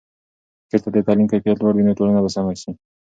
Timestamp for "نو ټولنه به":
1.87-2.29